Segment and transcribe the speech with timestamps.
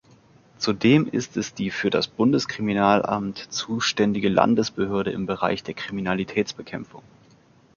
[0.57, 7.03] Zudem ist es die für das Bundeskriminalamt zuständige Landesbehörde im Bereich der Kriminalitätsbekämpfung.